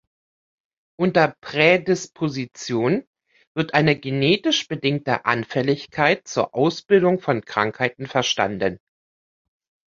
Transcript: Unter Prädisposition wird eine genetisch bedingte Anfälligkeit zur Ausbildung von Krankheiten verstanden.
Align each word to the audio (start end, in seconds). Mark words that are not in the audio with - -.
Unter 0.99 1.35
Prädisposition 1.41 3.05
wird 3.55 3.75
eine 3.75 3.99
genetisch 3.99 4.67
bedingte 4.67 5.25
Anfälligkeit 5.25 6.27
zur 6.27 6.55
Ausbildung 6.55 7.19
von 7.19 7.45
Krankheiten 7.45 8.07
verstanden. 8.07 8.79